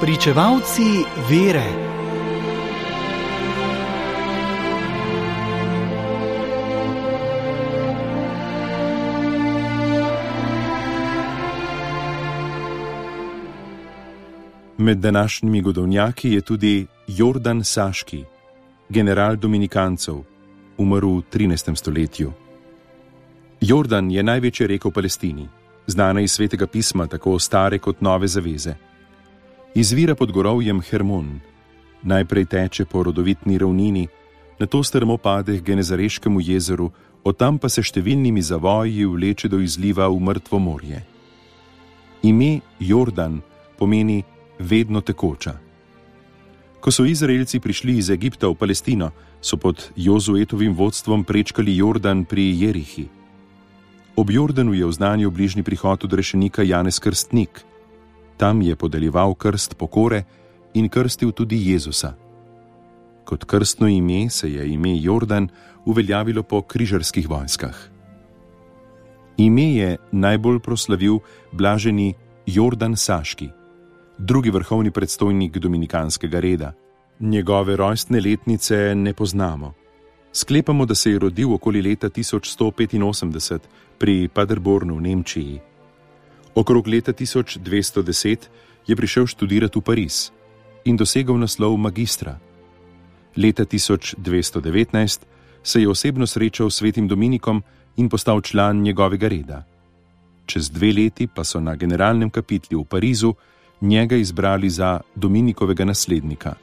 Pričevalci 0.00 0.82
vere. 1.30 1.64
Med 14.78 14.98
današnjimi 14.98 15.60
godovnjaki 15.60 16.32
je 16.32 16.40
tudi 16.40 16.86
Jordan 17.06 17.64
Saški, 17.64 18.24
general 18.88 19.36
Dominikancev, 19.36 20.14
umrl 20.78 21.06
v 21.06 21.22
13. 21.32 21.76
stoletju. 21.76 22.32
Jordan 23.60 24.10
je 24.10 24.22
največja 24.22 24.66
reka 24.66 24.88
v 24.88 24.92
Palestini, 24.92 25.48
znana 25.86 26.20
iz 26.20 26.32
svetega 26.32 26.66
pisma, 26.66 27.06
tako 27.06 27.38
stare 27.38 27.78
kot 27.78 28.00
nove 28.00 28.28
zaveze. 28.28 28.74
Izvira 29.74 30.14
pod 30.14 30.32
gorovjem 30.32 30.80
Hermon, 30.80 31.40
najprej 32.02 32.44
teče 32.46 32.84
po 32.84 33.02
rodovitni 33.02 33.58
ravnini, 33.58 34.06
na 34.58 34.66
to 34.66 34.82
strmo 34.82 35.16
pade 35.16 35.58
k 35.58 35.64
Genezareškemu 35.66 36.40
jezeru, 36.40 36.92
od 37.24 37.36
tam 37.36 37.58
pa 37.58 37.66
se 37.68 37.82
številnimi 37.82 38.38
zavoji 38.38 39.02
vleče 39.02 39.50
do 39.50 39.58
izliva 39.58 40.06
v 40.06 40.20
mrtvo 40.22 40.62
morje. 40.62 41.02
Ime 42.22 42.60
Jordan 42.78 43.40
pomeni 43.74 44.22
vedno 44.62 45.02
tekoča. 45.02 45.58
Ko 46.78 46.94
so 46.94 47.02
Izraelci 47.02 47.58
prišli 47.58 47.98
iz 47.98 48.14
Egipta 48.14 48.46
v 48.46 48.54
Palestino, 48.54 49.10
so 49.42 49.58
pod 49.58 49.90
Jozuetovim 49.98 50.78
vodstvom 50.78 51.26
prečkali 51.26 51.74
Jordan 51.76 52.22
pri 52.22 52.46
Jerihi. 52.62 53.08
Ob 54.14 54.30
Jordanu 54.30 54.70
je 54.70 54.86
v 54.86 54.94
znanju 54.94 55.34
bližnji 55.34 55.66
prihod 55.66 56.06
odrešenika 56.06 56.62
Janez 56.62 57.02
Krstnik. 57.02 57.73
Tam 58.36 58.62
je 58.62 58.76
podeljeval 58.76 59.34
krst 59.34 59.76
pokore 59.78 60.24
in 60.74 60.88
krstil 60.88 61.32
tudi 61.32 61.70
Jezusa. 61.70 62.14
Kot 63.24 63.44
krstno 63.44 63.88
ime 63.88 64.30
se 64.30 64.52
je 64.52 64.68
ime 64.72 64.98
Jordan 65.00 65.48
uveljavilo 65.84 66.42
po 66.42 66.62
križarskih 66.62 67.28
vojskah. 67.28 67.76
Ime 69.36 69.74
je 69.74 69.96
najbolj 70.12 70.58
proslavil 70.58 71.18
blaženi 71.52 72.14
Jordan 72.46 72.96
Saški, 72.96 73.48
drugi 74.18 74.50
vrhovni 74.50 74.90
predstojnik 74.90 75.58
dominikanskega 75.58 76.40
reda. 76.40 76.72
Njegove 77.20 77.76
rojstne 77.76 78.20
letnice 78.20 78.94
ne 78.94 79.14
poznamo. 79.14 79.72
Sklepamo, 80.32 80.86
da 80.86 80.94
se 80.94 81.10
je 81.10 81.18
rodil 81.18 81.54
okoli 81.54 81.82
leta 81.82 82.08
1185 82.08 83.58
pri 83.98 84.28
Paderbornu 84.28 84.96
v 84.96 85.00
Nemčiji. 85.00 85.60
Okrog 86.54 86.86
leta 86.86 87.12
1210 87.12 88.38
je 88.86 88.96
prišel 88.96 89.26
študirati 89.26 89.78
v 89.78 89.82
Pariz 89.82 90.30
in 90.84 90.96
dosegel 90.96 91.34
naslov 91.34 91.74
magistra. 91.76 92.38
Leta 93.36 93.64
1219 93.64 95.20
se 95.62 95.80
je 95.80 95.88
osebno 95.88 96.26
srečal 96.26 96.70
s 96.70 96.76
svetim 96.76 97.08
Dominikom 97.08 97.62
in 97.96 98.08
postal 98.08 98.40
član 98.40 98.82
njegovega 98.82 99.28
reda. 99.28 99.64
Čez 100.46 100.70
dve 100.70 100.92
leti 100.92 101.26
pa 101.26 101.44
so 101.44 101.60
na 101.60 101.74
generalnem 101.74 102.30
kapitlu 102.30 102.80
v 102.80 102.84
Parizu 102.84 103.34
njega 103.80 104.16
izbrali 104.16 104.70
za 104.70 105.00
Dominikovega 105.14 105.84
naslednika. 105.84 106.54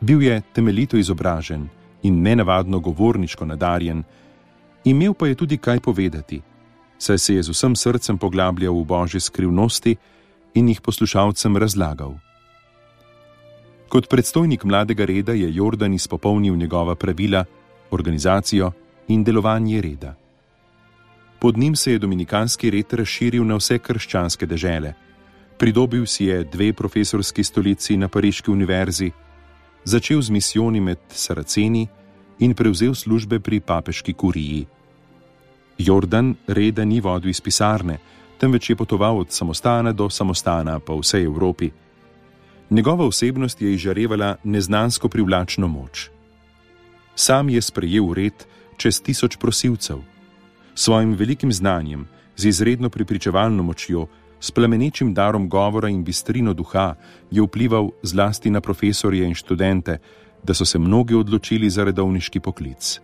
Bil 0.00 0.22
je 0.22 0.42
temeljito 0.52 0.96
izobražen 0.96 1.68
in 2.02 2.22
nenavadno 2.22 2.80
govorniško 2.80 3.46
nadarjen, 3.46 4.02
imel 4.84 5.14
pa 5.14 5.26
je 5.26 5.34
tudi 5.34 5.56
kaj 5.56 5.80
povedati, 5.80 6.42
saj 6.98 7.18
se 7.18 7.34
je 7.34 7.42
z 7.42 7.48
vsem 7.48 7.76
srcem 7.76 8.18
poglabljal 8.18 8.74
v 8.74 8.84
božje 8.84 9.20
skrivnosti 9.20 9.96
in 10.54 10.68
jih 10.68 10.80
poslušalcem 10.80 11.56
razlagal. 11.56 12.14
Kot 13.88 14.08
predstojnik 14.08 14.64
mladega 14.64 15.04
reda 15.04 15.32
je 15.32 15.54
Jordan 15.54 15.94
izpopolnil 15.94 16.56
njegova 16.56 16.94
pravila, 16.94 17.44
organizacijo 17.90 18.72
in 19.08 19.24
delovanje 19.24 19.80
reda. 19.80 20.14
Pod 21.38 21.58
njim 21.58 21.76
se 21.76 21.92
je 21.92 21.98
dominikanski 21.98 22.70
red 22.70 22.92
razširil 22.92 23.44
na 23.46 23.56
vse 23.56 23.78
krščanske 23.78 24.46
dežele, 24.46 24.94
pridobil 25.58 26.06
si 26.06 26.24
je 26.24 26.44
dve 26.44 26.72
profesorski 26.72 27.44
stolici 27.44 27.96
na 27.96 28.08
Pariški 28.08 28.50
univerzi, 28.50 29.10
začel 29.84 30.22
z 30.22 30.30
misijoni 30.30 30.80
med 30.80 30.98
Saraceni 31.10 31.86
in 32.38 32.54
prevzel 32.54 32.94
službe 32.94 33.40
pri 33.40 33.60
papeški 33.60 34.12
kuriji. 34.12 34.66
Jordan 35.78 36.34
reda 36.46 36.84
ni 36.84 37.00
vodil 37.00 37.30
iz 37.30 37.40
pisarne, 37.40 37.98
temveč 38.38 38.70
je 38.70 38.76
potoval 38.76 39.18
od 39.18 39.32
samostana 39.32 39.92
do 39.92 40.10
samostana 40.10 40.78
po 40.78 40.98
vsej 40.98 41.24
Evropi. 41.24 41.70
Njegova 42.70 43.06
osebnost 43.06 43.62
je 43.62 43.74
izžarevala 43.74 44.36
neznansko 44.44 45.08
privlačno 45.08 45.68
moč. 45.68 46.10
Sam 47.14 47.48
je 47.48 47.62
sprejel 47.62 48.12
red 48.12 48.46
čez 48.76 49.02
tisoč 49.02 49.36
prosilcev. 49.36 49.98
Svojim 50.74 51.14
velikim 51.14 51.52
znanjem, 51.52 52.08
z 52.36 52.46
izredno 52.46 52.90
pripričevalno 52.90 53.62
močjo, 53.62 54.06
s 54.40 54.50
plemenečim 54.50 55.14
darom 55.14 55.48
govora 55.48 55.88
in 55.88 56.04
bistrino 56.04 56.52
duha 56.54 56.94
je 57.30 57.42
vplival 57.42 57.90
zlasti 58.02 58.50
na 58.50 58.60
profesorje 58.60 59.24
in 59.26 59.34
študente, 59.34 59.98
da 60.42 60.54
so 60.54 60.64
se 60.64 60.78
mnogi 60.78 61.14
odločili 61.14 61.70
za 61.70 61.84
redovniški 61.84 62.40
poklic. 62.40 63.00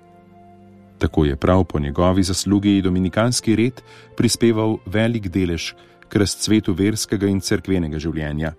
Tako 1.00 1.24
je 1.24 1.36
prav 1.36 1.64
po 1.64 1.78
njegovi 1.78 2.22
zaslugi 2.22 2.82
dominikanski 2.82 3.56
red 3.56 3.80
prispeval 4.16 4.76
velik 4.86 5.28
delež 5.28 5.72
k 6.08 6.16
razcvetu 6.16 6.72
verskega 6.72 7.26
in 7.26 7.40
cerkvenega 7.40 7.98
življenja. 7.98 8.52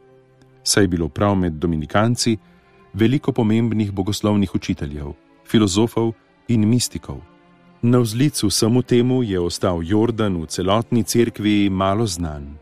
Saj 0.63 0.83
je 0.83 0.87
bilo 0.87 1.09
prav 1.09 1.35
med 1.37 1.59
dominikanci 1.61 2.37
veliko 2.93 3.31
pomembnih 3.31 3.91
bogoslovnih 3.91 4.55
učiteljev, 4.55 5.11
filozofov 5.45 6.13
in 6.47 6.65
mistikov. 6.69 7.19
Na 7.81 7.99
vzlicu 7.99 8.49
samo 8.49 8.81
temu 8.81 9.21
je 9.23 9.39
ostal 9.39 9.83
Jordan 9.83 10.41
v 10.41 10.47
celotni 10.47 11.03
cerkvi 11.03 11.69
malo 11.69 12.07
znan. 12.07 12.57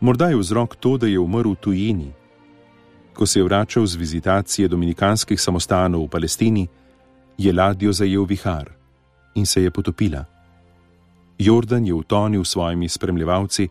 Morda 0.00 0.28
je 0.28 0.36
vzrok 0.36 0.76
to, 0.76 0.96
da 0.96 1.06
je 1.06 1.18
umrl 1.18 1.52
v 1.52 1.60
tujini. 1.60 2.10
Ko 3.14 3.26
se 3.26 3.38
je 3.38 3.44
vračal 3.44 3.86
z 3.86 3.94
vizitacije 3.94 4.68
dominikanskih 4.68 5.40
samostanov 5.40 6.04
v 6.04 6.08
Palestini, 6.08 6.68
je 7.38 7.52
ladjo 7.52 7.92
zajel 7.92 8.24
vihar 8.26 8.79
in 9.34 9.46
se 9.46 9.62
je 9.62 9.70
potopila. 9.70 10.24
Jordan 11.38 11.86
je 11.86 11.94
utonil 11.94 12.44
s 12.44 12.50
svojimi 12.50 12.88
spremljevalci 12.88 13.68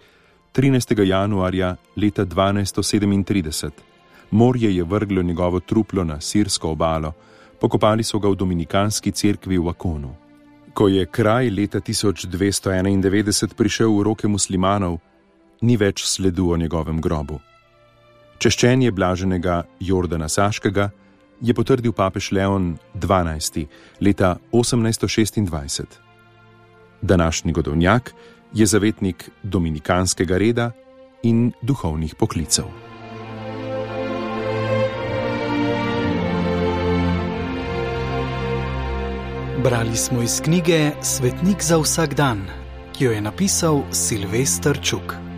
13. 0.53 1.03
januarja 1.06 1.75
leta 1.96 2.25
1237. 2.25 3.70
Morje 4.31 4.75
je 4.75 4.84
vrglo 4.84 5.22
njegovo 5.22 5.59
truplo 5.59 6.03
na 6.03 6.22
sirsko 6.22 6.70
obalo, 6.70 7.14
pokopali 7.62 8.03
so 8.03 8.20
ga 8.20 8.30
v 8.30 8.36
dominikanski 8.36 9.12
cerkvi 9.12 9.58
v 9.58 9.70
Akonu. 9.70 10.16
Ko 10.74 10.88
je 10.88 11.06
kraj 11.06 11.50
leta 11.50 11.80
1291 11.80 13.53
prišel 13.53 13.97
v 13.97 14.03
roke 14.03 14.28
muslimanov, 14.28 15.00
ni 15.62 15.78
več 15.78 16.03
sledu 16.06 16.52
o 16.52 16.58
njegovem 16.58 17.02
grobu. 17.02 17.40
Češčenje 18.40 18.91
blaženega 18.91 19.64
Jordana 19.80 20.30
Saškega 20.30 20.90
je 21.42 21.54
potrdil 21.54 21.92
papež 21.92 22.32
Leon 22.32 22.78
XII. 22.96 23.68
leta 24.02 24.38
1826. 24.52 25.84
Današnji 27.02 27.52
godovnjak 27.52 28.14
je 28.54 28.66
zavetnik 28.66 29.30
dominikanskega 29.44 30.38
reda 30.38 30.72
in 31.24 31.52
duhovnih 31.62 32.16
poklicev. 32.16 32.66
Brali 39.64 39.96
smo 39.96 40.22
iz 40.22 40.42
knjige 40.42 40.92
Svetnik 41.02 41.64
za 41.64 41.78
vsak 41.78 42.14
dan, 42.14 42.47
ki 42.97 43.03
jo 43.03 43.12
je 43.12 43.22
napisal 43.22 43.84
Silvestr 43.92 44.80
Čuk. 44.82 45.28